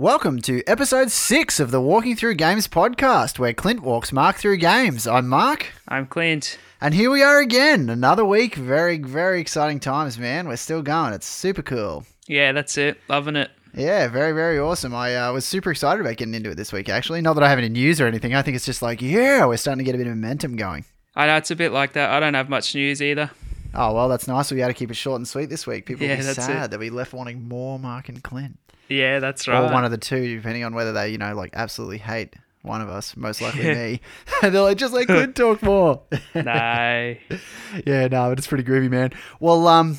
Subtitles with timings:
[0.00, 4.56] Welcome to episode six of the Walking Through Games podcast, where Clint walks Mark through
[4.56, 5.06] games.
[5.06, 6.58] I'm Mark, I'm Clint.
[6.80, 7.90] and here we are again.
[7.90, 8.54] Another week.
[8.54, 10.48] Very, very exciting times, man.
[10.48, 11.12] We're still going.
[11.12, 12.06] It's super cool.
[12.26, 12.96] Yeah, that's it.
[13.10, 13.50] Loving it.
[13.74, 14.94] Yeah, very, very awesome.
[14.94, 17.20] I uh, was super excited about getting into it this week, actually.
[17.20, 18.34] Not that I have any news or anything.
[18.34, 20.86] I think it's just like, yeah, we're starting to get a bit of momentum going.
[21.14, 22.08] I know it's a bit like that.
[22.08, 23.30] I don't have much news either.
[23.74, 24.50] Oh, well, that's nice.
[24.50, 25.84] We got to keep it short and sweet this week.
[25.84, 26.70] People Yeah, will be sad it.
[26.70, 28.58] that we left wanting more Mark and Clint.
[28.90, 29.70] Yeah, that's right.
[29.70, 32.80] Or one of the two, depending on whether they, you know, like absolutely hate one
[32.82, 34.00] of us, most likely me.
[34.42, 36.02] and they're like, just let Clint talk more.
[36.34, 36.42] no.
[37.86, 39.12] yeah, no, but it's pretty groovy, man.
[39.38, 39.96] Well, um,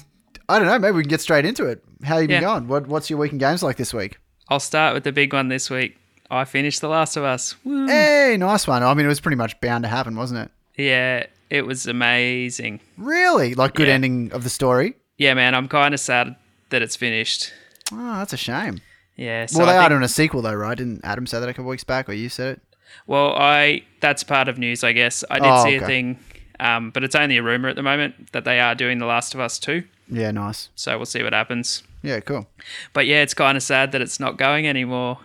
[0.48, 0.78] I don't know.
[0.78, 1.84] Maybe we can get straight into it.
[2.04, 2.50] How you been Yeah.
[2.50, 2.68] going?
[2.68, 4.18] What What's your week in games like this week?
[4.50, 5.98] I'll start with the big one this week.
[6.30, 7.56] I finished The Last of Us.
[7.64, 7.88] Woo.
[7.88, 8.84] Hey, nice one.
[8.84, 10.52] I mean, it was pretty much bound to happen, wasn't it?
[10.82, 12.80] Yeah, it was amazing.
[12.98, 13.94] Really, like good Yeah.
[13.96, 14.96] ending of the story.
[15.18, 16.36] Yeah, man, I'm kind of sad
[16.70, 17.52] that it's finished.
[17.94, 18.80] Oh, that's a shame.
[19.16, 19.46] Yeah.
[19.46, 20.78] So well, they I are think- doing a sequel though, right?
[20.78, 22.62] Didn't Adam say that a couple weeks back, or you said it?
[23.08, 25.24] Well, I that's part of news, I guess.
[25.30, 25.84] I did Oh, see okay.
[25.84, 26.20] a thing,
[26.60, 29.34] um, but it's only a rumor at the moment that they are doing The Last
[29.34, 29.84] of Us 2.
[30.10, 30.70] Yeah, nice.
[30.76, 31.84] So we'll see what happens.
[32.04, 32.48] Yeah, cool.
[32.94, 35.20] But yeah, it's kind of sad that it's not going anymore.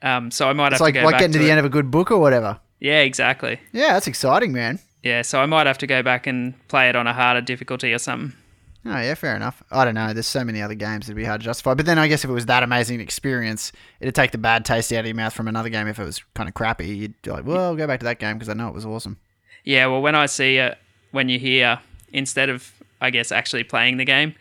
[0.00, 1.48] Um, so I might It's have like to go like back getting to to the
[1.48, 1.52] it.
[1.52, 2.60] end of a good book or whatever.
[2.78, 3.58] Yeah, exactly.
[3.72, 4.78] Yeah, that's exciting, man.
[5.02, 7.92] Yeah, so I might have to go back and play it on a harder difficulty
[7.92, 8.37] or something.
[8.86, 9.62] Oh yeah, fair enough.
[9.70, 10.12] I don't know.
[10.12, 11.74] There's so many other games it'd be hard to justify.
[11.74, 14.92] But then I guess if it was that amazing experience, it'd take the bad taste
[14.92, 15.88] out of your mouth from another game.
[15.88, 18.18] If it was kind of crappy, you'd be like, well, I'll go back to that
[18.18, 19.18] game because I know it was awesome.
[19.64, 20.78] Yeah, well, when I see it,
[21.10, 21.80] when you hear,
[22.12, 24.34] instead of, I guess, actually playing the game,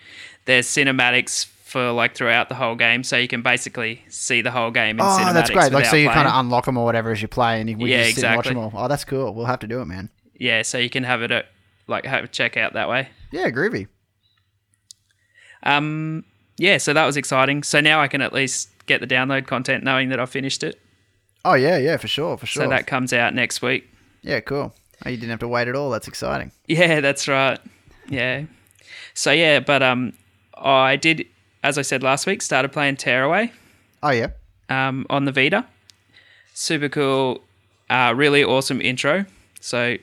[0.45, 4.71] there's cinematics for like throughout the whole game, so you can basically see the whole
[4.71, 5.33] game in Oh, cinematics.
[5.33, 5.73] that's great.
[5.73, 8.03] Like so, you kind of unlock them or whatever as you play, and you, Yeah,
[8.03, 8.71] just sit and watch them all.
[8.73, 9.33] Oh, that's cool.
[9.33, 10.09] We'll have to do it, man.
[10.39, 11.47] yeah, so you can have it at,
[11.87, 13.09] like have a check out that way.
[13.31, 13.87] Yeah, groovy.
[15.67, 16.23] Um,
[16.57, 17.61] yeah, so that was exciting.
[17.63, 20.79] So now I can at least get the download content knowing that I finished it.
[21.45, 22.63] Oh yeah, yeah, for sure, for sure.
[22.63, 23.87] So that comes out next week.
[24.23, 24.73] yeah, cool.
[25.05, 25.91] Oh, you didn't have to wait at all.
[25.91, 26.51] That's exciting.
[26.67, 27.59] Yeah, that's right.
[28.09, 28.45] Yeah.
[29.13, 30.13] So yeah, but um,
[30.55, 31.25] I did,
[31.63, 33.51] as I said last week, started playing Tearaway
[34.01, 34.29] Oh yeah.
[34.69, 35.65] um on the Vita.
[36.53, 37.41] Super cool,
[37.89, 39.25] uh, really awesome intro.
[39.61, 39.97] So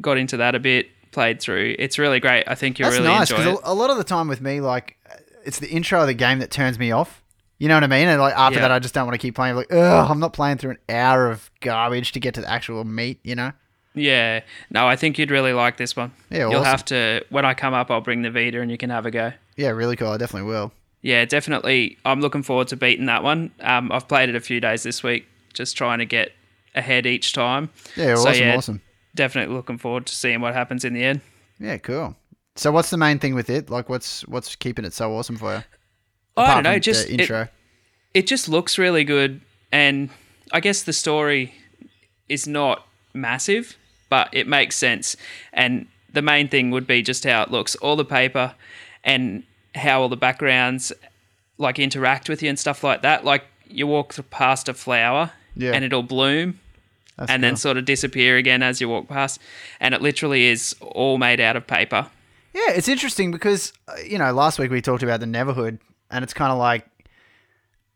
[0.00, 1.76] got into that a bit, played through.
[1.78, 2.44] It's really great.
[2.46, 3.64] I think you'll That's really nice enjoy because it.
[3.64, 4.96] a, lot of the time with me, like,
[5.44, 7.22] it's the intro of the game that turns me off.
[7.58, 8.06] You know what I mean?
[8.08, 8.68] And like after Yeah.
[8.68, 9.56] that, I just don't want to keep playing.
[9.56, 12.84] Like, ugh, I'm not playing through an hour of garbage to get to the actual
[12.84, 13.18] meat.
[13.24, 13.52] You know?
[13.94, 14.40] Yeah.
[14.70, 16.12] No, I think you'd really like this one.
[16.30, 16.64] Yeah, You'll awesome.
[16.64, 19.10] have to when I come up, I'll bring the Vita and you can have a
[19.10, 19.32] go.
[19.56, 20.08] Yeah, really cool.
[20.08, 20.72] I definitely will.
[21.02, 21.96] Yeah, definitely.
[22.04, 23.50] I'm looking forward to beating that one.
[23.60, 26.30] Um, I've played it a few days this week, just trying to get
[26.76, 27.70] ahead each time.
[27.96, 28.56] Yeah, So, yeah.
[28.56, 28.80] awesome.
[29.14, 31.20] Definitely looking forward to seeing what happens in the end.
[31.58, 32.16] Yeah, cool.
[32.56, 33.70] So, what's the main thing with it?
[33.70, 35.62] Like, what's what's keeping it so awesome for you?
[36.36, 37.48] I Apart don't know, just the it, intro.
[38.14, 39.40] it just looks really good,
[39.72, 40.10] and
[40.52, 41.54] I guess the story
[42.28, 43.76] is not massive,
[44.08, 45.16] but it makes sense.
[45.52, 48.54] And the main thing would be just how it looks, all the paper,
[49.04, 49.42] and
[49.74, 50.92] how all the backgrounds
[51.58, 53.24] like interact with you and stuff like that.
[53.24, 55.72] Like you walk past a flower, Yeah.
[55.72, 56.60] and it'll bloom,
[57.18, 57.48] That's and cool.
[57.48, 59.40] then sort of disappear again as you walk past,
[59.80, 62.08] and it literally is all made out of paper.
[62.54, 65.78] Yeah, it's interesting because uh, you know last week we talked about the Neverhood,
[66.10, 66.86] and it's kind of like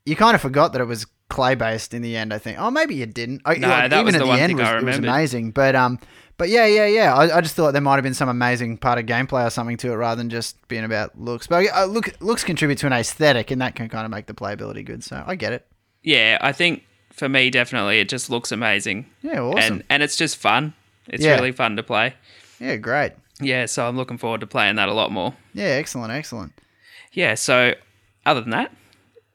[0.04, 2.34] you kind of forgot that it was clay based in the end.
[2.34, 2.58] I think.
[2.58, 3.42] Oh, maybe you didn't.
[3.44, 4.84] I, No, like, that even was at the the one end thing was, I it
[4.84, 5.52] was amazing.
[5.52, 6.00] But um,
[6.36, 7.14] but yeah, yeah, yeah.
[7.14, 9.76] I, I just thought there might have been some amazing part of gameplay or something
[9.78, 11.46] to it rather than just being about looks.
[11.46, 14.34] But uh, look, looks contribute to an aesthetic, and that can kind of make the
[14.34, 15.04] playability good.
[15.04, 15.66] So I get it.
[16.02, 19.06] Yeah, I think for me definitely it just looks amazing.
[19.22, 19.58] Yeah, awesome.
[19.74, 20.74] and and it's just fun.
[21.08, 21.34] It's Yeah.
[21.34, 22.14] really fun to play.
[22.60, 23.12] yeah, great.
[23.40, 25.34] Yeah, so I'm looking forward to playing that a lot more.
[25.52, 26.52] Yeah, excellent, excellent.
[27.12, 27.74] Yeah, so
[28.24, 28.70] other than that,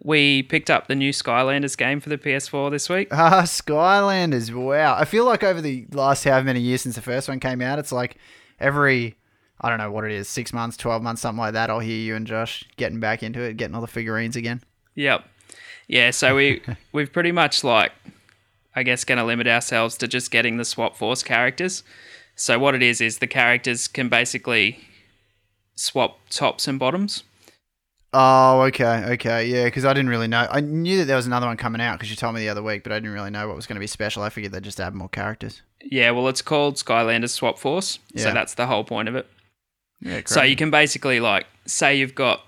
[0.01, 3.09] we picked up the new Skylanders game for the PS4 this week.
[3.11, 4.53] Ah, Skylanders.
[4.53, 4.95] Wow.
[4.97, 7.79] I feel like over the last however many years since the first one came out,
[7.79, 8.17] it's like
[8.59, 9.15] every,
[9.59, 11.69] I don't know what it is, six months, 12 months, something like that.
[11.69, 14.61] I'll hear you and Josh getting back into it, getting all the figurines again.
[14.95, 15.25] Yep.
[15.87, 16.61] Yeah, so we
[16.91, 17.91] we've pretty much like
[18.75, 21.83] I guess going to limit ourselves to just getting the Swap Force characters.
[22.35, 24.79] So what it is is the characters can basically
[25.75, 27.23] swap tops and bottoms.
[28.13, 29.03] Oh, okay.
[29.13, 29.47] Okay.
[29.47, 30.47] Yeah, because I didn't really know.
[30.49, 32.61] I knew that there was another one coming out because you told me the other
[32.61, 34.21] week, but I didn't really know what was going to be special.
[34.21, 35.63] I figured they'd just add more characters.
[35.83, 37.99] Yeah, well it's called Skylanders Swap Force.
[38.15, 39.27] So that's the whole point of it.
[40.01, 40.21] Yeah.
[40.25, 42.45] So you can basically like say you've got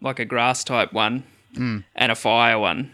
[0.00, 1.24] like a grass type one
[1.56, 2.90] and a fire one,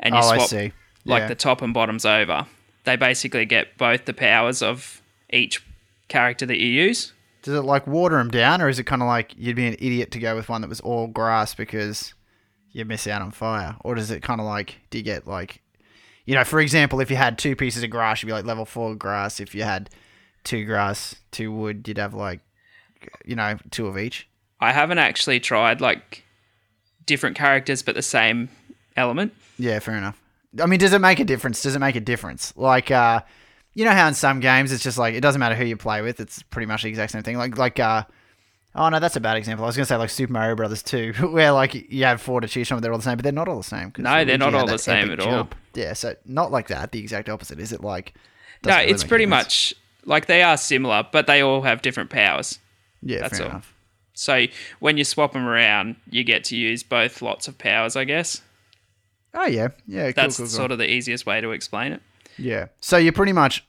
[0.00, 0.24] and you Mm.
[0.24, 0.72] oh, swap I see.
[1.04, 2.46] like the top and bottoms over.
[2.84, 5.00] They basically get both the powers of
[5.30, 5.62] each
[6.08, 7.12] character that you use.
[7.42, 9.74] Does it like water them down, or is it kind of like you'd be an
[9.74, 12.14] idiot to go with one that was all grass because
[12.70, 15.60] you miss out on fire, or does it kind of like do you get like,
[16.24, 18.64] you know, for example, if you had two pieces of grass, you'd be like level
[18.64, 19.40] four grass.
[19.40, 19.90] If you had
[20.44, 22.40] two grass, two wood, you'd have like,
[23.24, 24.28] you know, two of each.
[24.60, 26.24] I haven't actually tried like
[27.06, 28.48] different characters, but the same
[28.96, 29.34] element.
[29.58, 30.20] Yeah, fair enough.
[30.60, 31.62] I mean, does it make a difference?
[31.62, 32.52] Does it make a difference?
[32.56, 33.22] Like, uh,
[33.74, 36.02] you know how in some games it's just like it doesn't matter who you play
[36.02, 37.38] with; it's pretty much the exact same thing.
[37.38, 38.04] Like, like, uh,
[38.74, 39.64] oh no, that's a bad example.
[39.64, 42.48] I was gonna say like Super Mario Brothers two, where like you have four to
[42.48, 43.92] choose from, they're all the same, but they're not all the same.
[43.96, 45.48] No, they're Luigi not all the same at all.
[45.74, 46.92] Yeah, so not like that.
[46.92, 47.58] The exact opposite.
[47.58, 48.14] Is it like?
[48.64, 52.58] No, really it's pretty much like they are similar, but they all have different powers.
[53.00, 53.52] Yeah, that's fair all.
[53.52, 53.74] enough.
[54.14, 54.46] So
[54.80, 58.42] when you swap them around, you get to use both lots of powers, I guess.
[59.34, 60.12] Oh yeah, yeah.
[60.12, 60.50] Cool, That's cool, cool.
[60.50, 62.02] sort of the easiest way to explain it.
[62.36, 62.66] Yeah.
[62.80, 63.64] So you're pretty much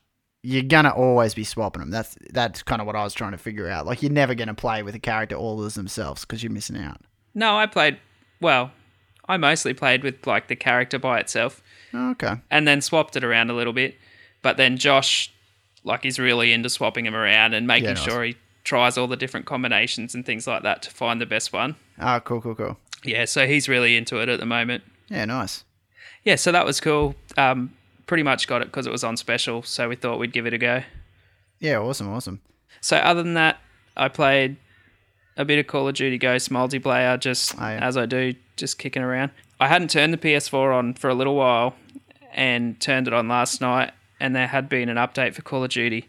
[0.45, 1.89] you're gonna always be swapping them.
[1.91, 3.85] That's that's kind of what I was trying to figure out.
[3.85, 6.99] Like you're never gonna play with a character all as themselves because you're missing out.
[7.33, 7.97] No, I played,
[8.41, 8.71] well,
[9.27, 11.63] I mostly played with like the character by itself
[11.93, 12.35] Oh, okay.
[12.51, 13.95] and then swapped it around a little bit.
[14.41, 15.33] But then Josh,
[15.85, 18.03] like, he's really into swapping them around and making Yeah, nice.
[18.03, 21.51] sure he tries all the different combinations and things like that to find the best
[21.53, 21.75] one.
[21.99, 22.77] Ah, cool, cool, cool.
[23.03, 24.83] Yeah, so he's really into it at the moment.
[25.09, 25.63] Yeah, nice.
[26.23, 27.15] Yeah, so that was cool.
[27.37, 27.73] Um,
[28.07, 30.53] pretty much got it because it was on special, so we thought we'd give it
[30.53, 30.83] a go.
[31.59, 32.39] Yeah, awesome, awesome.
[32.81, 33.59] So other than that,
[33.97, 34.55] I played
[35.35, 37.79] a bit of Call of Duty Ghost multiplayer, just Oh, yeah.
[37.85, 39.31] as I do, just kicking around.
[39.59, 41.75] I hadn't turned the PS4 on for a little while,
[42.33, 45.69] and turned it on last night, and there had been an update for Call of
[45.71, 46.07] Duty,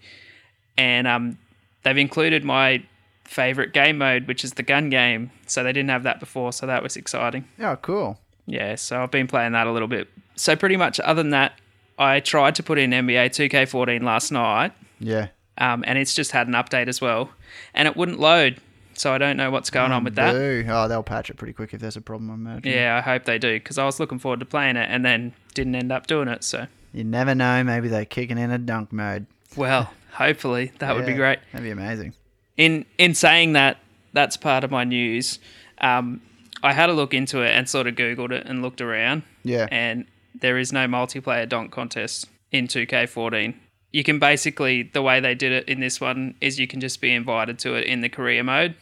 [0.76, 1.38] and um,
[1.84, 2.82] they've included my
[3.24, 5.30] favorite game mode, which is the gun game.
[5.46, 7.46] So they didn't have that before, so that was exciting.
[7.58, 8.18] Yeah, cool.
[8.46, 10.08] Yeah, so I've been playing that a little bit.
[10.36, 11.52] So pretty much, other than that,
[11.98, 15.28] I tried to put in NBA 2K14 last night, Yeah.
[15.58, 17.30] um, and it's just had an update as well,
[17.72, 18.60] and it wouldn't load.
[18.96, 20.32] So I don't know what's going on with that.
[20.34, 20.64] Boo.
[20.68, 22.30] Oh, they'll patch it pretty quick if there's a problem.
[22.30, 22.72] I imagine.
[22.72, 25.32] Yeah, I hope they do because I was looking forward to playing it and then
[25.54, 26.44] didn't end up doing it.
[26.44, 27.64] So, You never know.
[27.64, 29.26] Maybe they're kicking in a dunk mode.
[29.56, 31.38] well, hopefully that would be great.
[31.52, 32.14] That'd be amazing.
[32.56, 33.78] In in saying that,
[34.12, 35.38] that's part of my news.
[35.78, 36.20] Um,
[36.62, 39.22] I had a look into it and sort of googled it and looked around.
[39.42, 39.66] Yeah.
[39.70, 40.06] and
[40.40, 43.54] there is no multiplayer dunk contest in 2K14.
[43.92, 47.00] You can basically the way they did it in this one is you can just
[47.00, 48.74] be invited to it in the career mode.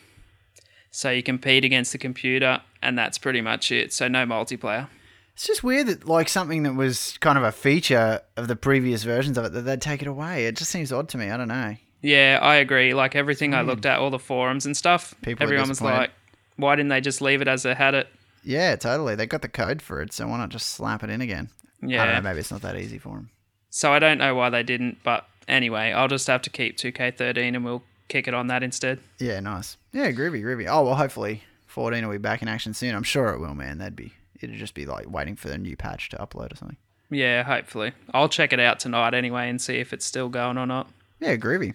[0.91, 3.93] So you compete against the computer and that's pretty much it.
[3.93, 4.89] So no multiplayer.
[5.35, 9.03] It's just weird that like something that was kind of a feature of the previous
[9.03, 10.47] versions of it that they'd take it away.
[10.47, 11.31] It just seems odd to me.
[11.31, 11.77] I don't know.
[12.03, 12.95] Yeah, I agree.
[12.95, 13.69] Like everything I hmm.
[13.69, 16.11] looked at, all the forums and stuff, People everyone was like,
[16.57, 18.09] why didn't they just leave it as they had it?
[18.45, 19.15] Yeah, totally.
[19.15, 21.49] They got the code for it, so why not just slap it in again?
[21.79, 22.15] I don't Yeah.
[22.15, 22.23] know.
[22.23, 23.31] Maybe it's not that easy for them.
[23.71, 27.55] So I don't know why they didn't, but anyway, I'll just have to keep 2K13
[27.55, 28.99] and we'll kick it on that instead.
[29.19, 29.77] Yeah, nice.
[29.93, 30.67] Yeah, groovy, groovy.
[30.69, 32.95] Oh well, hopefully 14 will be back in action soon.
[32.95, 33.79] I'm sure it will, man.
[33.79, 34.13] That'd be.
[34.43, 36.77] It'd just be like waiting for the new patch to upload or something.
[37.11, 37.93] Yeah, hopefully.
[38.15, 40.89] I'll check it out tonight anyway and see if it's still going or not.
[41.21, 41.75] Yeah, groovy.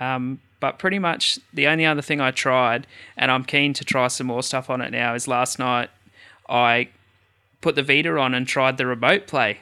[0.00, 4.08] Um, but pretty much the only other thing I tried, and I'm keen to try
[4.08, 5.90] some more stuff on it now, is last night
[6.48, 6.88] I
[7.60, 9.58] put the Vita on and tried the remote play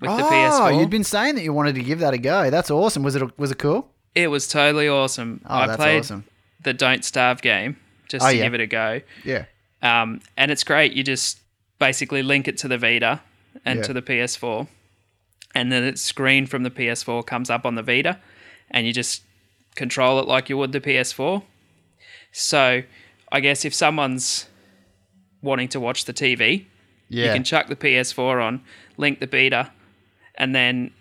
[0.00, 0.78] with the oh, PS4.
[0.78, 2.50] you'd been saying that you wanted to give that a go.
[2.50, 3.02] That's awesome.
[3.02, 3.38] Was it?
[3.38, 3.88] Was it cool?
[4.14, 5.40] It was totally awesome.
[5.46, 6.24] Oh, I that's played awesome.
[6.62, 7.76] the Don't Starve game
[8.08, 8.42] just Oh, to yeah.
[8.44, 9.00] give it a go.
[9.24, 9.46] Yeah.
[9.82, 10.92] Um, and it's great.
[10.92, 11.40] You just
[11.78, 13.20] basically link it to the Vita
[13.64, 13.82] and Yeah.
[13.86, 14.68] to the PS4,
[15.54, 18.18] and then its screen from the PS4 comes up on the Vita,
[18.70, 19.22] and you just
[19.74, 21.42] control it like you would the PS4.
[22.30, 22.82] So,
[23.30, 24.46] I guess if someone's
[25.42, 26.66] wanting to watch the TV,
[27.08, 27.26] Yeah.
[27.26, 28.62] you can chuck the PS4 on,
[28.96, 29.70] link the Vita,
[30.36, 30.92] and then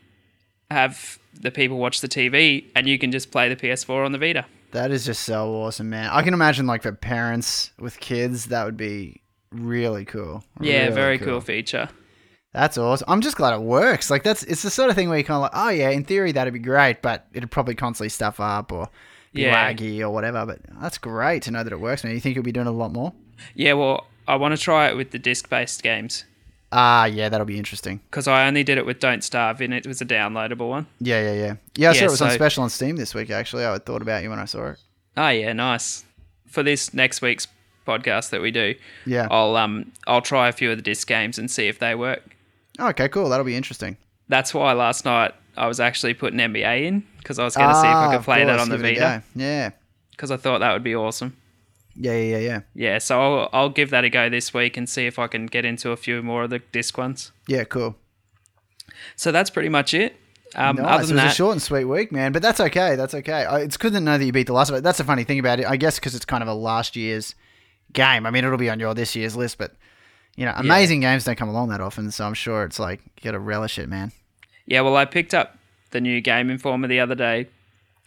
[0.69, 4.17] have the people watch the TV, and you can just play the PS4 on the
[4.17, 4.45] Vita.
[4.71, 6.09] That is just so awesome, man.
[6.11, 10.43] I can imagine like for parents with kids, that would be really cool.
[10.59, 11.89] Yeah, Really very cool feature.
[12.53, 13.05] That's awesome.
[13.09, 14.09] I'm just glad it works.
[14.09, 16.03] Like that's it's the sort of thing where you kind of like, oh yeah, in
[16.03, 18.89] theory that'd be great, but it'd probably constantly stuff up or
[19.33, 19.71] be Yeah.
[19.73, 20.45] laggy or whatever.
[20.45, 22.13] But that's great to know that it works, man.
[22.13, 23.13] You think you'll be doing a lot more?
[23.55, 26.25] Yeah, well, I want to try it with the disc-based games.
[26.71, 27.99] Ah, yeah, that'll be interesting.
[28.09, 30.87] because I only did it with Don't Starve, and it was a downloadable one.
[30.99, 31.53] Yeah, yeah, yeah.
[31.75, 33.29] Yeah, I saw Yeah, it was on so- special on Steam this week.
[33.29, 34.77] Actually, I thought about you when I saw it.
[35.17, 36.05] Oh yeah, nice.
[36.47, 37.47] For this next week's
[37.87, 38.75] podcast that we do,
[39.05, 39.27] Yeah.
[39.31, 42.21] I'll um I'll try a few of the disc games and see if they work.
[42.79, 43.27] Okay, cool.
[43.29, 43.97] That'll be interesting.
[44.29, 47.75] That's why last night I was actually putting NBA in because I was going to
[47.75, 49.23] see if I Ah, could of play that course, on the give it a Vita
[49.35, 49.41] go.
[49.43, 49.69] Yeah,
[50.11, 51.35] because I thought that would be awesome.
[52.01, 52.59] Yeah, yeah, yeah, yeah.
[52.73, 55.45] Yeah, so I'll, I'll give that a go this week and see if I can
[55.45, 57.31] get into a few more of the disc ones.
[57.47, 57.95] Yeah, cool.
[59.15, 60.15] So that's pretty much it.
[60.55, 60.85] Um, nice.
[60.85, 62.31] Other It than was a short and sweet week, man.
[62.31, 62.95] But that's okay.
[62.95, 63.45] That's okay.
[63.45, 64.83] I- It's good to know that you beat the last of it.
[64.83, 65.65] That's the funny thing about it.
[65.65, 67.35] I guess because it's kind of a last year's
[67.93, 68.25] game.
[68.25, 69.73] I mean, it'll be on your this year's list, but
[70.35, 72.11] you know, amazing games don't come along that often.
[72.11, 74.11] So I'm sure it's like you got to relish it, man.
[74.65, 75.57] Yeah, well, I picked up
[75.91, 77.47] the new Game Informer the other day,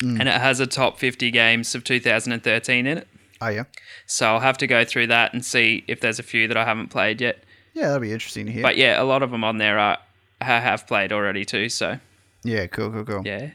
[0.00, 3.08] and it has a top 50 games of 2013 in it.
[3.44, 3.64] Oh yeah,
[4.06, 6.64] So I'll have to go through that and see if there's a few that I
[6.64, 7.44] haven't played yet.
[7.74, 8.62] yeah, that'll be interesting to hear.
[8.62, 9.98] But yeah, a lot of them on there are
[10.40, 11.68] I have played already too.
[11.68, 11.98] So
[12.42, 13.22] yeah, cool, cool, cool.
[13.24, 13.50] yeah.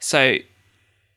[0.00, 0.36] So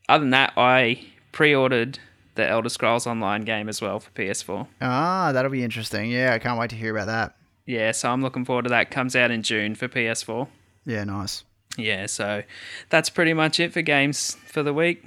[0.09, 1.99] other than that, I pre-ordered
[2.35, 4.67] the Elder Scrolls Online game as well for PS4.
[4.81, 6.11] Ah, that'll be interesting.
[6.11, 7.35] Yeah, I can't wait to hear about that.
[7.65, 8.91] Yeah, so I'm looking forward to that.
[8.91, 10.47] Comes out in June for PS4.
[10.85, 11.43] Yeah, nice.
[11.77, 12.43] Yeah, so
[12.89, 15.03] that's pretty much it for games for the week.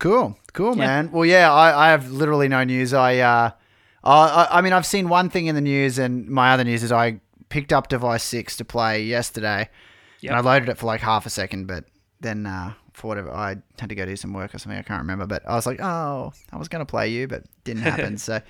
[0.00, 0.86] Cool, cool, Yeah.
[0.86, 1.12] man.
[1.12, 2.92] Well, yeah, I, I have literally no news.
[2.92, 3.50] I, uh,
[4.02, 6.90] I, I mean, I've seen one thing in the news, and my other news is
[6.90, 9.68] I picked up Device Six to play yesterday,
[10.20, 10.30] Yep.
[10.30, 11.84] and I loaded it for like half a second, but
[12.20, 14.78] then uh, for whatever, I had to go do some work or something.
[14.78, 17.82] I can't remember, but I was like, oh, I was gonna play you, but didn't
[17.92, 18.16] happen.
[18.18, 18.40] so,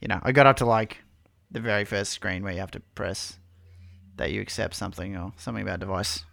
[0.00, 0.98] you know, I got up to like
[1.50, 3.38] the very first screen where you have to press
[4.16, 6.24] that you accept something or something about device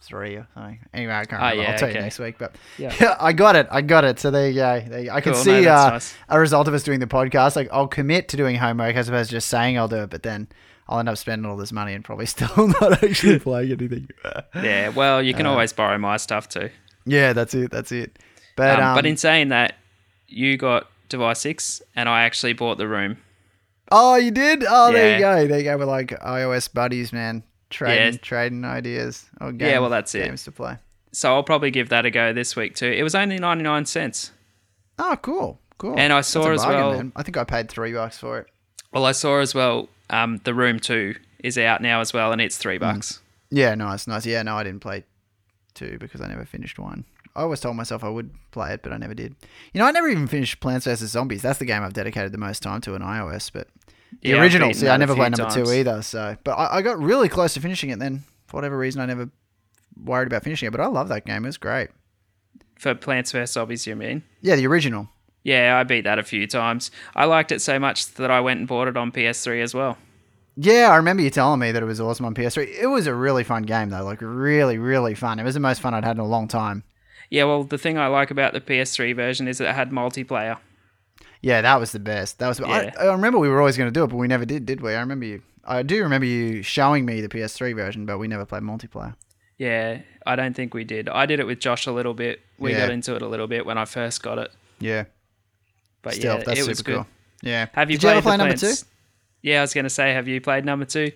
[0.00, 0.78] three or something.
[0.94, 1.62] Anyway, I can't Oh, remember.
[1.62, 2.36] yeah, I'll tell you next week.
[2.38, 2.94] But Yeah.
[3.00, 3.66] yeah, I got it.
[3.70, 4.18] I got it.
[4.20, 4.80] So there you go.
[4.86, 5.12] There you go.
[5.14, 5.42] I can Cool.
[5.42, 6.14] see No, uh, nice.
[6.28, 7.56] a result of us doing the podcast.
[7.56, 10.22] Like I'll commit to doing homework as opposed to just saying I'll do it, but
[10.22, 10.48] then
[10.88, 14.08] I'll end up spending all this money and probably still not actually playing anything.
[14.54, 16.70] Yeah, well, you can Uh, always borrow my stuff too.
[17.04, 17.70] yeah, that's it.
[17.70, 18.18] That's it.
[18.56, 19.74] But Um, um, but in saying that,
[20.26, 23.18] you got Device 6 and I actually bought the room.
[23.90, 24.64] oh, you did.
[24.68, 25.46] Oh, there you go.
[25.46, 25.76] There you go.
[25.78, 27.42] We're like iOS buddies, man.
[27.70, 28.18] Trading, Yeah.
[28.22, 29.26] trading ideas.
[29.40, 30.24] Or Yeah, well, that's it.
[30.26, 30.76] Games to play.
[31.12, 32.90] So I'll probably give that a go this week too.
[32.90, 34.32] It was only 99 cents.
[34.98, 35.98] Oh, cool, cool.
[35.98, 37.12] And I saw as bargain, well- man.
[37.16, 38.46] I think I paid three bucks for it.
[38.92, 42.40] Well, I saw as well um, The Room 2 is out now as well and
[42.40, 43.20] it's 3 bucks.
[43.50, 44.26] Yeah, nice, nice.
[44.26, 45.04] Yeah, no, I didn't play
[45.74, 47.04] two because I never finished one.
[47.36, 49.36] I always told myself I would play it, but I never did.
[49.72, 51.42] You know, I never even finished Plants vs Zombies.
[51.42, 53.50] That's the game I've dedicated the most time to in iOS.
[53.52, 53.68] But
[54.22, 55.68] the Yeah, original, see, I never played number times.
[55.68, 56.02] two either.
[56.02, 57.98] So, but I, I got really close to finishing it.
[57.98, 59.30] Then, for whatever reason, I never
[60.02, 60.70] worried about finishing it.
[60.70, 61.44] But I love that game.
[61.44, 61.88] It was great.
[62.76, 63.50] For Plants vs.
[63.52, 64.22] Zombies, you mean?
[64.40, 65.08] Yeah, the original.
[65.42, 66.90] Yeah, I beat that a few times.
[67.16, 69.98] I liked it so much that I went and bought it on PS3 as well.
[70.56, 72.68] Yeah, I remember you telling me that it was awesome on PS3.
[72.80, 75.38] It was a really fun game though, like really, really fun.
[75.38, 76.82] It was the most fun I'd had in a long time.
[77.30, 80.58] Yeah, well, the thing I like about the PS3 version is that it had multiplayer.
[81.40, 82.38] Yeah, that was the best.
[82.40, 82.58] That was.
[82.60, 82.90] Yeah.
[82.98, 84.80] I, I remember we were always going to do it, but we never did, did
[84.80, 84.94] we?
[84.94, 85.42] I remember you.
[85.64, 89.14] I do remember you showing me the PS3 version, but we never played multiplayer.
[89.58, 91.08] Yeah, I don't think we did.
[91.08, 92.40] I did it with Josh a little bit.
[92.58, 92.78] We Yeah.
[92.86, 94.50] got into it a little bit when I first got it.
[94.80, 95.04] Yeah,
[96.02, 96.94] But still, yeah, that's it super was good.
[96.96, 97.06] cool.
[97.42, 97.66] Yeah.
[97.72, 98.72] Have you did you played ever play number two?
[99.42, 101.12] Yeah, I was going to say, have you played number two?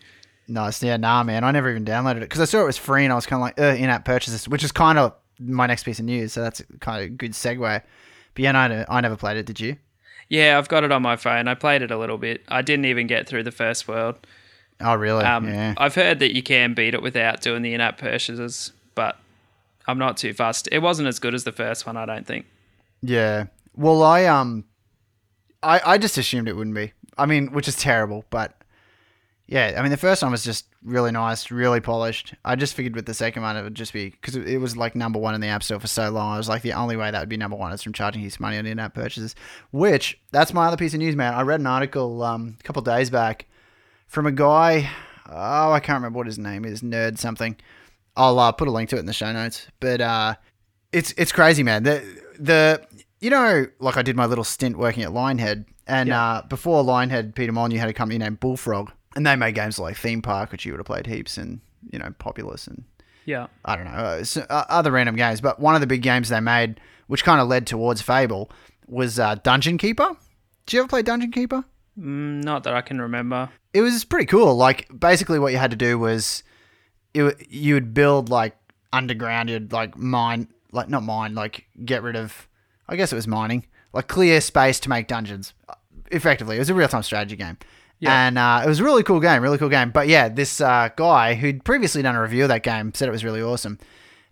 [0.48, 0.82] Nice.
[0.82, 1.44] Yeah, nah, man.
[1.44, 3.40] I never even downloaded it because I saw it was free, and I was kind
[3.40, 6.32] of like, uh, in-app purchases, which is kind of my next piece of news.
[6.32, 7.58] So that's kind of a good segue.
[7.60, 7.82] But
[8.42, 9.46] yeah, no, I never played it.
[9.46, 9.76] Did you?
[10.32, 11.46] Yeah, I've got it on my phone.
[11.46, 12.42] I played it a little bit.
[12.48, 14.16] I didn't even get through the first world.
[14.80, 15.22] Oh, really?
[15.22, 15.74] Um, yeah.
[15.76, 19.18] I've heard that you can beat it without doing the in-app purchases, but
[19.86, 20.70] I'm not too fussed.
[20.72, 22.46] It wasn't as good as the first one, I don't think.
[23.02, 23.48] Yeah.
[23.76, 24.64] Well, I um,
[25.62, 26.94] I I just assumed it wouldn't be.
[27.18, 28.54] I mean, which is terrible, but
[29.46, 29.74] yeah.
[29.76, 32.34] I mean, the first one was just really nice, really polished.
[32.44, 34.76] I just figured with the second one it would just be because it, it was
[34.76, 36.34] like number one in the App Store for so long.
[36.34, 38.40] I was like, the only way that would be number one is from charging his
[38.40, 39.34] money on in-app purchases.
[39.70, 41.34] Which that's my other piece of news, man.
[41.34, 43.46] I read an article um a couple days back
[44.06, 44.88] from a guy.
[45.28, 46.82] Oh, I can't remember what his name is.
[46.82, 47.56] Nerd something.
[48.16, 49.66] I'll uh, put a link to it in the show notes.
[49.80, 50.34] But uh,
[50.92, 51.84] it's it's crazy, man.
[51.84, 52.04] The
[52.38, 52.82] the
[53.20, 56.22] you know, like I did my little stint working at Lionhead, and Yeah.
[56.22, 59.96] uh, before Lionhead, Peter Molyneux had a company named Bullfrog, and they made games like
[59.96, 62.84] Theme Park, which you would have played heaps, and you know, Populous, and
[63.24, 63.46] Yeah.
[63.64, 65.40] I don't know, uh, so, uh, other random games.
[65.40, 68.50] But one of the big games they made, which kind of led towards Fable,
[68.86, 70.10] was uh, Dungeon Keeper.
[70.66, 71.64] Did you ever play Dungeon Keeper?
[71.98, 73.50] Mm, not that I can remember.
[73.74, 74.54] it was pretty cool.
[74.54, 76.42] Like basically, what you had to do was
[77.14, 78.56] you you would build like
[78.92, 79.50] underground.
[79.50, 82.48] You'd like mine, like not mine, like get rid of.
[82.88, 85.52] I guess it was mining, like clear space to make dungeons.
[86.10, 87.56] Effectively, it was a real time strategy game.
[88.02, 88.26] Yeah.
[88.26, 89.92] And uh, it was a really cool game, really cool game.
[89.92, 93.12] But yeah, this uh, guy who'd previously done a review of that game said it
[93.12, 93.78] was really awesome.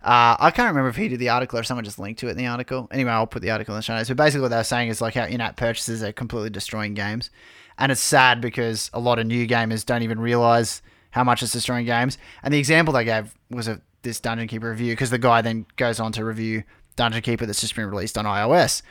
[0.03, 2.31] Uh, I can't remember if he did the article or someone just linked to it
[2.31, 2.89] in the article.
[2.91, 4.09] Anyway, I'll put the article in the show notes.
[4.09, 7.29] But basically, what they were saying is like how in-app purchases are completely destroying games,
[7.77, 11.53] and it's sad because a lot of new gamers don't even realize how much it's
[11.53, 12.17] destroying games.
[12.43, 15.65] And the example they gave was of this Dungeon Keeper review because the guy then
[15.77, 16.63] goes on to review
[16.97, 18.81] Dungeon Keeper that's just been released on iOS,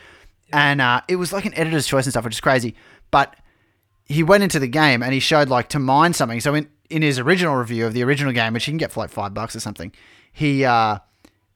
[0.54, 2.76] and uh, it was like an editor's choice and stuff, which is crazy.
[3.10, 3.37] But
[4.11, 6.40] he went into the game and he showed like to mine something.
[6.40, 9.00] So in in his original review of the original game, which you can get for
[9.00, 9.93] like five bucks or something,
[10.33, 10.99] he uh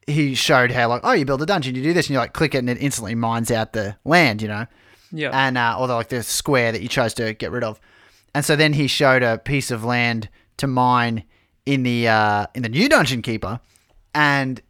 [0.06, 2.32] he showed how like oh you build a dungeon, you do this, and you like
[2.32, 4.66] click it and it instantly mines out the land, you know,
[5.10, 5.30] Yeah.
[5.32, 7.80] and uh, or the, like the square that you chose to get rid of.
[8.34, 11.24] And so then he showed a piece of land to mine
[11.66, 13.58] in the uh, in the new Dungeon Keeper,
[14.14, 14.60] and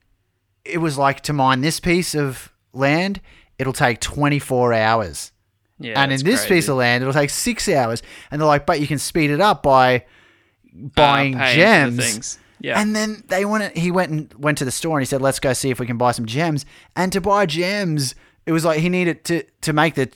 [0.65, 3.21] it was like to mine this piece of land,
[3.59, 5.33] it'll take 24 hours.
[5.85, 6.55] Yeah, and in this crazy.
[6.55, 8.03] piece of land, it'll take six hours.
[8.31, 12.39] And they're like, but you can speed it up by Uh, buying for gems.
[12.61, 12.81] Yeah.
[12.81, 13.77] And then they went.
[13.77, 15.87] He went and went to the store and he said, "Let's go see if we
[15.87, 16.65] can buy some gems."
[16.97, 18.15] And to buy gems,
[18.47, 20.11] it was like he needed to to make the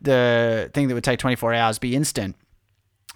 [0.00, 2.36] the thing that would take twenty four hours be instant.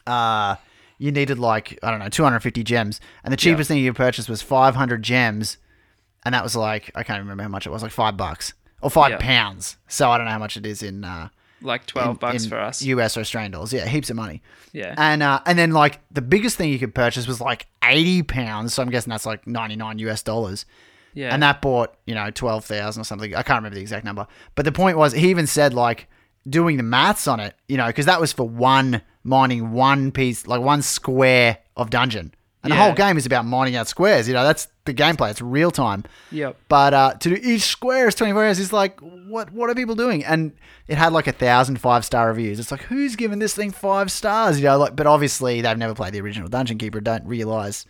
[0.07, 0.57] Uh
[0.99, 3.91] you needed like I don't know two hundred fifty gems, and the cheapest thing you
[3.93, 5.59] could purchase was five hundred gems,
[6.25, 8.91] and that was like I can't remember how much it was, like five bucks or
[8.91, 9.19] five Yeah.
[9.19, 9.77] pounds.
[9.87, 11.29] So I don't know how much it is in uh,
[11.63, 12.83] like 12 in- bucks in for us.
[12.83, 13.73] US or Australian dollars.
[13.73, 14.43] Yeah, heaps of money.
[14.73, 14.95] yeah.
[14.99, 18.75] And uh, and then like the biggest thing you could purchase was like eighty pounds.
[18.75, 20.65] So I'm guessing that's like ninety nine US dollars.
[21.15, 21.33] yeah.
[21.33, 23.35] And that bought you know twelve thousand or something.
[23.35, 24.27] I can't remember the exact number.
[24.55, 26.09] But the point was he even said like
[26.49, 30.47] doing the maths on it, you know, because that was for one mining one piece,
[30.49, 32.35] like one square of dungeon.
[32.65, 34.29] And the whole game is about mining out squares.
[34.29, 35.31] You know, that's the gameplay.
[35.33, 36.05] It's real time.
[36.31, 36.57] Yep.
[36.69, 39.97] But uh, to do each square is 24 hours is like, what What are people
[39.97, 40.25] doing?
[40.25, 40.53] And
[40.87, 42.61] it had like a thousand five star reviews.
[42.61, 44.59] It's like, who's giving this thing five stars?
[44.61, 47.85] You know, like, but obviously they've never played the original Dungeon Keeper, don't realize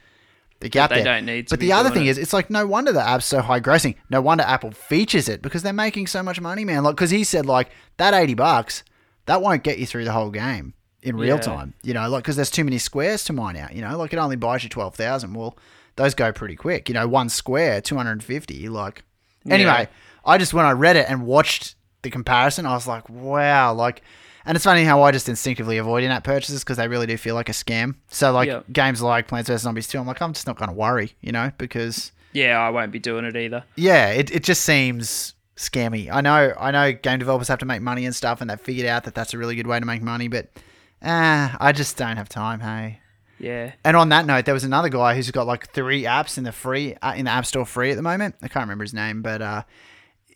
[0.60, 1.04] the gap they there.
[1.16, 2.10] don't need to But the other thing it.
[2.10, 3.96] is, it's like no wonder the app's so high grossing.
[4.08, 6.82] No wonder Apple features it because they're making so much money, man.
[6.82, 8.84] Like, because he said like that 80 bucks,
[9.26, 10.72] that won't get you through the whole game
[11.02, 11.42] in real Yeah.
[11.42, 11.74] time.
[11.82, 13.74] You know, like because there's too many squares to mine out.
[13.74, 15.34] You know, like it only buys you twelve thousand.
[15.34, 15.56] Well,
[15.96, 16.88] those go pretty quick.
[16.88, 18.68] You know, one square, two hundred and fifty.
[18.68, 19.04] Like,
[19.48, 19.88] anyway,
[20.24, 24.02] I just when I read it and watched the comparison, I was like, wow, like.
[24.44, 27.36] And it's funny how I just instinctively avoid in-app purchases because they really do feel
[27.36, 27.94] like a scam.
[28.08, 28.62] So like Yeah.
[28.72, 31.30] games like Plants vs Zombies 2, I'm like, I'm just not going to worry, you
[31.30, 33.62] know, because Yeah, I won't be doing it either.
[33.76, 36.10] yeah, it, it just seems scammy.
[36.12, 38.88] I know I know game developers have to make money and stuff, and they've figured
[38.88, 40.48] out that that's a really good way to make money, but
[41.02, 42.60] uh, I just don't have time.
[42.60, 43.00] Hey.
[43.38, 43.72] Yeah.
[43.84, 46.52] And on that note, there was another guy who's got like three apps in the
[46.52, 48.36] free uh, in the App Store free at the moment.
[48.40, 49.62] I can't remember his name, but uh,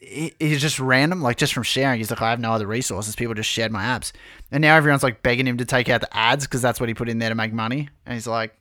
[0.01, 1.99] he, he's just random, like just from sharing.
[1.99, 3.15] He's like, I have no other resources.
[3.15, 4.11] People just shared my apps,
[4.51, 6.95] and now everyone's like begging him to take out the ads because that's what he
[6.95, 7.89] put in there to make money.
[8.05, 8.53] And he's like,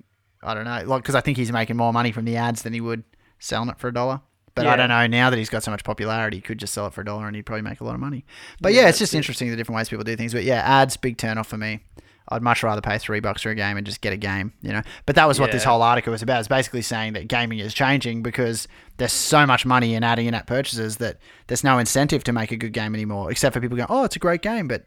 [0.43, 2.73] I don't know, like because I think he's making more money from the ads than
[2.73, 3.03] he would
[3.39, 4.21] selling it for a dollar.
[4.53, 5.05] But I don't know.
[5.07, 7.27] Now that he's got so much popularity, he could just sell it for a dollar
[7.27, 8.23] and he'd probably make a lot of money.
[8.61, 10.31] But yeah, Yeah, it's just interesting the different ways people do things.
[10.31, 11.81] But yeah, ads big turn off for me.
[12.29, 14.71] I'd much rather pay three bucks for a game and just get a game, you
[14.73, 14.81] know.
[15.05, 16.39] But that was what this whole article was about.
[16.39, 20.47] It's basically saying that gaming is changing because there's so much money in adding in-app
[20.47, 23.87] purchases that there's no incentive to make a good game anymore, except for people going,
[23.89, 24.85] "Oh, it's a great game," but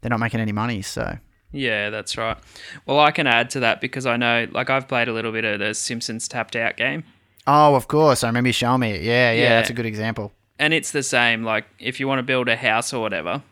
[0.00, 0.80] they're not making any money.
[0.82, 1.18] So
[1.52, 2.38] Yeah, that's right.
[2.86, 5.44] Well, I can add to that because I know, like, I've played a little bit
[5.44, 7.04] of the Simpsons Tapped Out game,
[7.46, 8.22] Oh, of course.
[8.22, 9.02] I remember you showing me it.
[9.02, 9.48] Yeah, yeah, Yeah.
[9.56, 10.32] that's a good example.
[10.58, 11.42] and it's the same.
[11.42, 13.42] Like, if you want to build a house or whatever,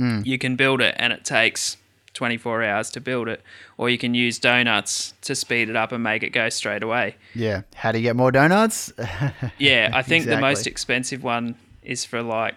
[0.00, 0.24] Mm.
[0.24, 1.76] you can build it, and it takes
[2.14, 3.42] 24 hours to build it,
[3.76, 7.16] or you can use donuts to speed it up and make it go straight away.
[7.34, 7.62] Yeah.
[7.74, 8.92] How do you get more donuts?
[9.58, 12.54] Yeah, I think the most expensive one is for like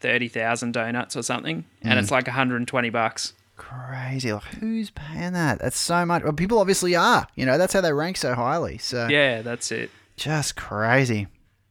[0.00, 1.90] 30,000 donuts or something, Mm.
[1.90, 3.32] and it's like 120 bucks.
[3.56, 4.32] Crazy.
[4.32, 5.58] Like, who's paying that?
[5.58, 6.22] That's so much.
[6.22, 7.26] Well, people obviously are.
[7.34, 8.78] You know, that's how they rank so highly.
[8.78, 9.90] So Yeah, that's it.
[10.16, 11.26] just crazy.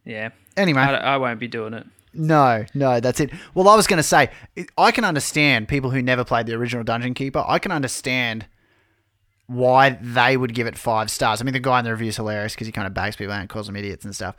[0.06, 0.30] Yeah.
[0.58, 1.86] Anyway, I, I won't be doing it.
[2.18, 3.32] No, no, that's it.
[3.54, 4.30] Well, I was going to say,
[4.78, 7.44] I can understand people who never played the original Dungeon Keeper.
[7.48, 8.48] I can understand
[9.46, 11.40] why they would give it five stars.
[11.40, 13.34] I mean, the guy in the review is hilarious because he kind of bags people
[13.34, 14.36] out and calls them idiots and stuff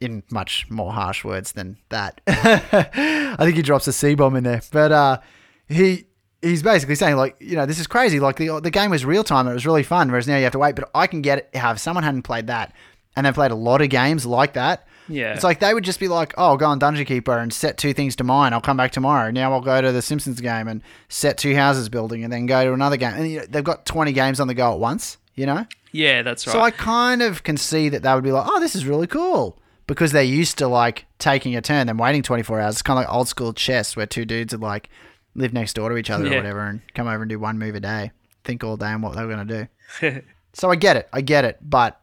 [0.00, 2.20] in much more harsh words than that.
[2.26, 5.20] I think he drops a C bomb in there, but uh,
[5.68, 6.06] he
[6.42, 8.20] he's basically saying like, you know, this is crazy.
[8.20, 10.52] Like the the game was real time it was really fun, whereas now you have
[10.52, 10.74] to wait.
[10.74, 11.56] But I can get it.
[11.56, 12.74] How if someone hadn't played that
[13.16, 14.86] and they played a lot of games like that.
[15.08, 15.34] Yeah.
[15.34, 17.76] It's like they would just be like, "Oh, I'll go on Dungeon Keeper and set
[17.78, 18.52] two things to mine.
[18.52, 19.30] I'll come back tomorrow.
[19.30, 22.64] Now I'll go to the Simpsons game and set two houses building, and then go
[22.64, 25.18] to another game." And you know, they've got twenty games on the go at once.
[25.34, 26.52] You know, yeah, that's right.
[26.52, 29.06] so I kind of can see that they would be like, "Oh, this is really
[29.06, 32.76] cool," because they're used to like taking a turn, then waiting twenty four hours.
[32.76, 34.88] It's kind of like old school chess, where two dudes would like
[35.34, 37.74] live next door to each other or whatever, and come over and do one move
[37.74, 38.12] a day,
[38.44, 39.68] think all day on what they were going to
[40.00, 40.20] do.
[40.56, 42.00] So I get it, I get it, but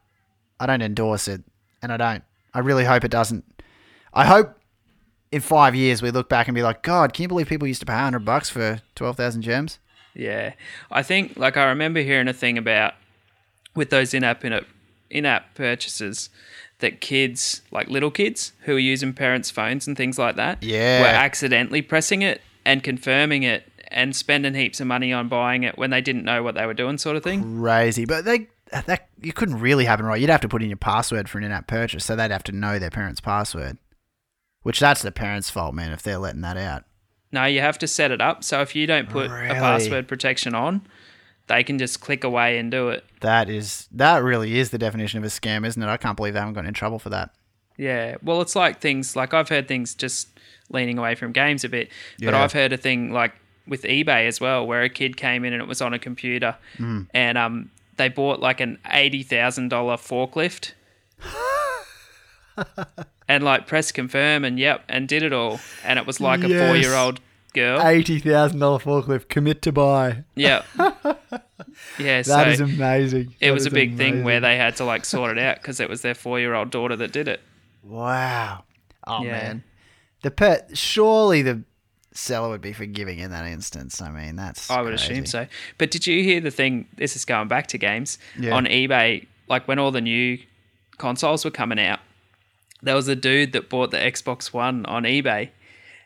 [0.59, 1.41] I don't endorse it,
[1.81, 2.21] and I don't.
[2.53, 3.43] I really hope it doesn't.
[4.13, 4.57] I hope
[5.31, 7.79] in five years we look back and be like, God, can you believe people used
[7.79, 9.79] to pay hundred bucks for twelve thousand gems?
[10.13, 10.53] Yeah,
[10.91, 12.95] I think like I remember hearing a thing about
[13.75, 14.59] with those in-app in
[15.09, 16.29] in-app purchases
[16.79, 21.01] that kids, like little kids who are using parents' phones and things like that, Yeah.
[21.01, 25.77] were accidentally pressing it and confirming it and spending heaps of money on buying it
[25.77, 27.59] when they didn't know what they were doing, sort of thing.
[27.59, 30.19] Crazy, but they that you couldn't really happen right.
[30.19, 32.51] You'd have to put in your password for an in-app purchase, so they'd have to
[32.51, 33.77] know their parents' password.
[34.63, 36.84] Which that's the parents' fault, man, if they're letting that out.
[37.31, 38.43] No, you have to set it up.
[38.43, 39.47] So if you don't put Really?
[39.49, 40.81] a password protection on,
[41.47, 43.03] they can just click away and do it.
[43.21, 45.88] That is that really is the definition of a scam, isn't it?
[45.88, 47.31] I can't believe they haven't gotten in trouble for that.
[47.77, 48.17] Yeah.
[48.21, 50.27] Well, it's like things like I've heard things just
[50.69, 52.43] leaning away from games a bit, but Yeah.
[52.43, 53.34] I've heard a thing like
[53.65, 56.55] with eBay as well, where a kid came in and it was on a computer,
[56.77, 57.07] Mm.
[57.13, 60.73] and um, they bought like an eighty thousand dollar forklift,
[63.27, 66.47] and like press confirm and yep, and did it all, and it was like a
[66.47, 67.19] four year old
[67.53, 67.81] girl.
[67.81, 70.23] Eighty thousand dollar forklift, commit to buy.
[70.35, 70.63] Yeah.
[71.97, 72.21] Yeah.
[72.21, 73.35] That so is amazing.
[73.39, 75.79] it That was a big thing where they had to like sort it out because
[75.79, 77.39] it was their four year old daughter that did it.
[77.83, 78.65] Wow.
[79.07, 79.31] Oh Yeah.
[79.31, 79.63] man.
[80.21, 81.63] The pet surely the
[82.13, 84.02] seller would be forgiving in that instance.
[84.02, 85.13] I mean, that's I would crazy.
[85.13, 85.47] assume so.
[85.78, 86.88] But did you hear the thing?
[86.97, 88.54] This is going back to games Yeah.
[88.56, 89.28] on eBay.
[89.47, 90.38] Like when all the new
[90.97, 92.00] consoles were coming out,
[92.82, 95.50] there was a dude that bought the Xbox One on eBay,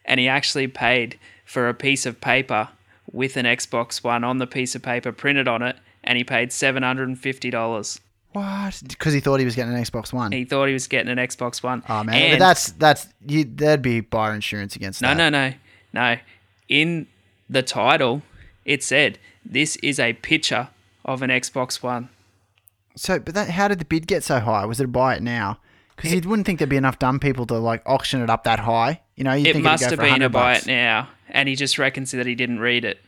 [0.03, 2.69] and he actually paid for a piece of paper
[3.11, 6.51] with an Xbox One on the piece of paper printed on it, and he paid
[6.51, 7.99] seven hundred and fifty dollars.
[8.33, 8.81] What?
[8.85, 10.33] Because he thought he was getting an Xbox One.
[10.33, 11.83] He thought he was getting an Xbox One.
[11.87, 15.17] oh man, And- but that's that's you, there'd be buyer insurance against No, that.
[15.17, 15.53] no, no,
[15.95, 16.17] no.
[16.69, 17.07] In
[17.49, 18.21] the title,
[18.65, 20.69] it said this is a picture
[21.03, 22.09] of an Xbox One.
[22.95, 24.65] So, but that how did the bid get so high?
[24.65, 25.59] Was it a buy it now?
[25.95, 28.59] Because you wouldn't think there'd be enough dumb people to like auction it up that
[28.59, 29.01] high.
[29.15, 30.63] You know, you It think must it'd have been a 100 buy bucks.
[30.65, 32.99] it now, and he just reckons that he didn't read it.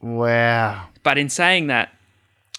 [0.00, 0.88] Wow.
[1.02, 1.90] But in saying that,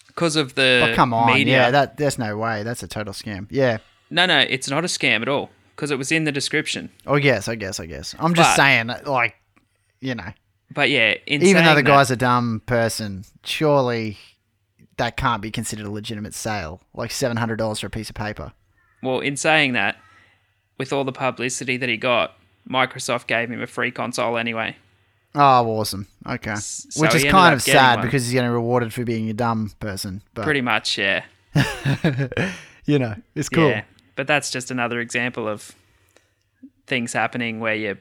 [0.08, 2.64] because of the But come on, media, yeah, that there's no way.
[2.64, 3.48] That's a total scam.
[3.50, 3.78] Yeah.
[4.10, 6.90] no, no, it's not a scam at all because it was in the description.
[7.06, 8.16] Oh, yes, I guess, I guess.
[8.20, 9.36] I'm just But- saying, like,
[10.02, 10.32] you know,
[10.74, 14.18] But yeah, in even though the that- guy's a dumb person, surely
[14.98, 16.82] that can't be considered a legitimate sale.
[16.94, 18.52] Like seven hundred dollars for a piece of paper.
[19.04, 19.98] well, in saying that,
[20.78, 22.36] with all the publicity that he got,
[22.70, 24.76] Microsoft gave him a free console anyway.
[25.36, 26.08] Oh, awesome.
[26.26, 26.56] Okay.
[26.56, 28.08] so Which is kind of sad one.
[28.08, 30.24] because he's getting rewarded for being a dumb person.
[30.34, 31.24] But Pretty much, yeah.
[32.86, 33.70] you know, it's cool.
[33.70, 33.84] Yeah,
[34.16, 35.76] but that's just another example of
[36.88, 37.98] things happening where you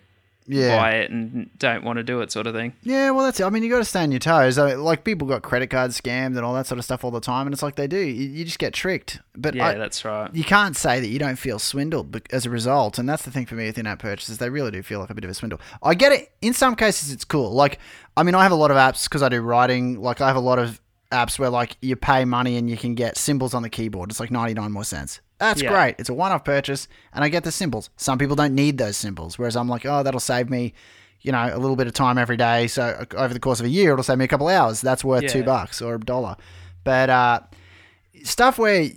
[0.48, 0.76] Yeah.
[0.76, 2.72] buy it and don't want to do it, sort of thing.
[2.82, 3.44] Yeah, well, that's it.
[3.44, 4.58] I mean, you got to stay on your toes.
[4.58, 7.10] I mean, like people got credit cards scammed and all that sort of stuff all
[7.10, 7.98] the time, and it's like they do.
[7.98, 9.20] You, you just get tricked.
[9.34, 10.32] But Yeah, I, that's right.
[10.34, 12.98] you can't say that you don't feel swindled as a result.
[12.98, 14.38] And that's the thing for me with in-app purchases.
[14.38, 15.60] They really do feel like a bit of a swindle.
[15.82, 16.32] I get it.
[16.42, 17.52] In some cases, it's cool.
[17.52, 17.78] Like,
[18.16, 20.00] I mean, I have a lot of apps because I do writing.
[20.00, 20.80] Like, I have a lot of
[21.12, 24.10] apps where like you pay money and you can get symbols on the keyboard.
[24.10, 25.20] It's like 99 more cents.
[25.38, 25.70] That's Yeah.
[25.70, 25.96] great.
[25.98, 27.90] It's a one-off purchase and I get the symbols.
[27.96, 29.38] Some people don't need those symbols.
[29.38, 30.72] Whereas I'm like, oh, that'll save me,
[31.20, 32.66] you know, a little bit of time every day.
[32.68, 34.80] So uh, over the course of a year, it'll save me a couple hours.
[34.80, 36.36] That's worth two bucks or a dollar.
[36.84, 37.40] But uh,
[38.24, 38.88] stuff where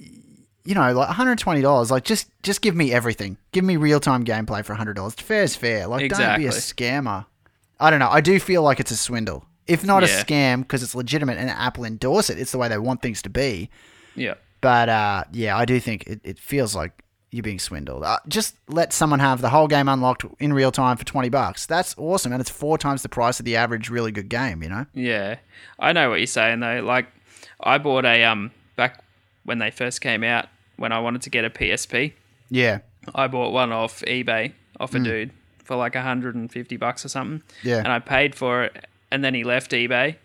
[0.65, 3.38] you know, like $120, like just just give me everything.
[3.52, 5.19] Give me real-time gameplay for $100.
[5.19, 5.88] Fair is fair.
[5.88, 7.25] Like don't be a scammer.
[7.80, 8.10] I don't know.
[8.10, 9.45] I do feel like it's a swindle.
[9.67, 12.78] If not a scam because it's legitimate and Apple endorse it, it's the way they
[12.78, 13.69] want things to be.
[14.15, 14.36] Yeah.
[14.62, 18.04] But uh, yeah, I do think it, it feels like you're being swindled.
[18.04, 21.65] Uh, just let someone have the whole game unlocked in real time for 20 bucks.
[21.65, 22.32] That's awesome.
[22.34, 24.86] And it's four times the price of the average really good game, you know?
[24.93, 25.38] Yeah,
[25.78, 26.82] I know what you're saying though.
[26.82, 27.08] Like,
[27.62, 29.04] I bought a um back
[29.43, 32.13] when they first came out when I wanted to get a PSP.
[32.50, 32.80] Yeah.
[33.13, 35.32] I bought one off eBay off a dude
[35.63, 37.43] for like 150 bucks or something.
[37.63, 37.78] Yeah.
[37.80, 40.15] and I paid for it, and then he left eBay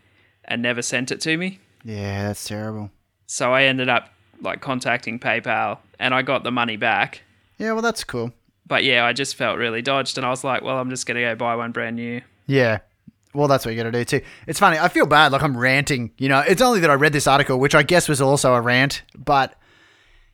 [0.45, 1.59] and never sent it to me.
[1.85, 2.91] Yeah, that's terrible.
[3.27, 7.23] So I ended up like contacting PayPal, and I got the money back.
[7.59, 8.33] Yeah, well, that's cool.
[8.67, 11.21] But yeah, I just felt really dodged, and I was like, well, I'm just gonna
[11.21, 12.21] go buy one brand new.
[12.47, 12.79] Yeah.
[13.33, 14.21] Well, that's what you got to do too.
[14.47, 14.79] It's funny.
[14.79, 16.13] I feel bad, like I'm ranting.
[16.19, 18.61] You know, it's only that I read this article, which I guess was also a
[18.61, 19.03] rant.
[19.19, 19.55] But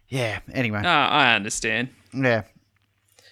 [0.08, 0.40] yeah.
[0.52, 1.88] Anyway, No, I understand.
[2.12, 2.42] yeah.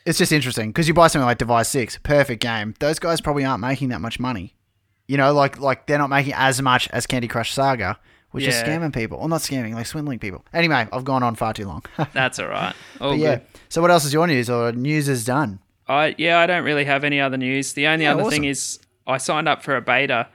[0.07, 2.75] It's just interesting because you buy something like Device Six, perfect game.
[2.81, 4.55] Those guys probably aren't making that much money.
[5.07, 7.99] You know, like like they're not making as much as Candy Crush Saga,
[8.33, 9.19] which is scamming people.
[9.19, 10.45] Well, not scamming, like swindling people.
[10.53, 11.83] Anyway, I've gone on far too long.
[12.13, 12.75] That's all right.
[13.01, 13.37] All yeah.
[13.37, 13.47] good.
[13.69, 15.59] So what else is your news or news is done?
[15.89, 17.73] I yeah, I don't really have any other news.
[17.73, 18.31] The only Yeah, other awesome.
[18.31, 20.29] thing is I signed up for a beta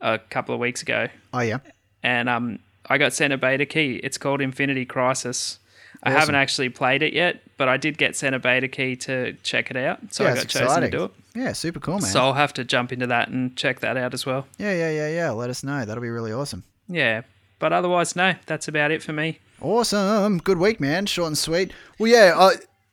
[0.00, 1.58] a couple of weeks ago, Oh yeah.
[2.02, 4.00] and um, I got sent a beta key.
[4.02, 5.58] It's called Infinite Crisis.
[6.02, 9.32] I haven't actually played it yet, but I did get sent a beta key to
[9.42, 10.90] check it out, so yeah, I got chosen exciting.
[10.90, 11.10] to do it.
[11.34, 12.02] Yeah, super cool, man.
[12.02, 14.46] So I'll have to jump into that and check that out as well.
[14.58, 15.30] yeah, yeah, yeah, yeah.
[15.30, 15.84] Let us know.
[15.86, 16.62] That'll be really awesome.
[16.88, 17.22] Yeah,
[17.58, 19.40] but otherwise, no, that's about it for me.
[19.60, 20.38] Awesome.
[20.38, 21.06] Good week, man.
[21.06, 21.72] Short and sweet.
[21.98, 22.52] Well, yeah, I,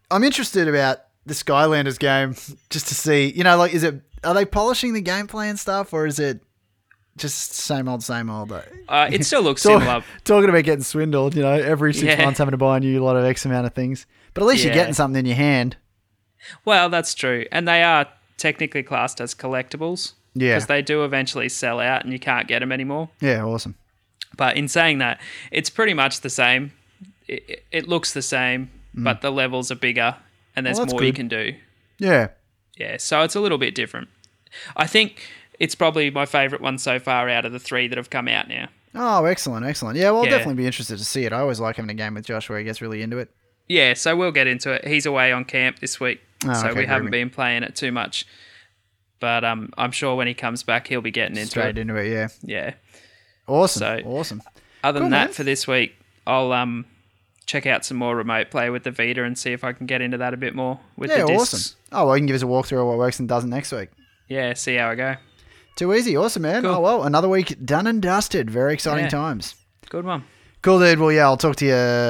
[0.10, 2.36] I'm interested about the Skylanders game
[2.70, 5.92] just to see, you know, like, is it, are they polishing the gameplay and stuff,
[5.94, 6.42] or is it
[7.18, 8.52] just same old, same old?
[8.52, 10.04] Uh, Uh, it still looks talk- similar.
[10.24, 12.24] talking about getting swindled, you know, every six Yeah.
[12.24, 14.06] months having to buy a new lot of X amount of things.
[14.34, 15.76] But at least you're getting something in your hand.
[16.64, 20.56] Well, that's true, and they are technically classed as collectibles Yeah.
[20.56, 23.10] because they do eventually sell out and you can't get them anymore.
[23.20, 23.76] Yeah, awesome.
[24.38, 25.20] But in saying that,
[25.52, 26.72] it's pretty much the same.
[27.28, 30.16] It, it- looks the same, but the levels are bigger
[30.56, 30.88] and there's Mm.
[30.88, 31.54] Well, more you can do.
[32.00, 32.30] Yeah.
[32.78, 34.10] Yeah, so it's a little bit different.
[34.76, 35.28] I think
[35.60, 38.48] it's probably my favorite one so far out of the three that have come out
[38.50, 38.68] now.
[38.94, 39.98] Oh, excellent, excellent.
[39.98, 41.32] Yeah, well, I'll definitely be interested to see it.
[41.32, 43.30] I always like having a game with Josh where he gets really into it.
[43.70, 44.86] Yeah, so we'll get into it.
[44.86, 47.92] He's away on camp this week, Oh, so okay, we haven't been playing it too
[47.94, 48.26] much.
[49.22, 51.78] But um, I'm sure when he comes back, he'll be getting into Straight it.
[51.78, 52.28] into it, yeah.
[52.42, 52.74] Yeah.
[53.48, 54.42] Awesome, So- awesome.
[54.84, 55.34] Other Cool, than that, man.
[55.34, 56.86] for this week, I'll um
[57.46, 60.02] check out some more remote play with the Vita and see if I can get
[60.02, 61.54] into that a bit more with Yeah, the discs.
[61.54, 61.78] awesome.
[61.92, 63.90] Oh, well, you can give us a walkthrough of what works and doesn't next week.
[64.30, 65.16] Yeah, see how I go.
[65.76, 66.16] Too easy.
[66.16, 66.64] Awesome, man.
[66.64, 66.72] Cool.
[66.76, 68.50] Oh, well, another week done and dusted.
[68.50, 69.10] Very exciting Yeah.
[69.10, 69.56] times.
[69.90, 70.24] Good one.
[70.62, 71.00] Cool, dude.
[71.00, 71.66] Well, yeah, I'll talk to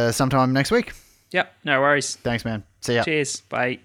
[0.07, 0.91] you sometime next week.
[1.31, 2.15] Yep, no worries.
[2.17, 2.63] Thanks, man.
[2.81, 3.03] See ya.
[3.03, 3.41] Cheers.
[3.49, 3.79] Bye.